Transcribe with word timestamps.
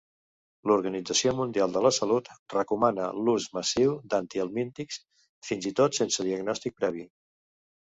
L'Organització 0.69 1.33
Mundial 1.39 1.75
de 1.75 1.83
la 1.87 1.91
Salut 1.97 2.31
recomana 2.55 3.11
l'ús 3.27 3.47
massiu 3.59 3.95
d'antihelmíntics 4.15 4.99
fins 5.51 5.71
i 5.73 5.75
tot 5.83 6.03
sense 6.03 6.29
diagnòstic 6.33 6.83
previ. 6.83 7.09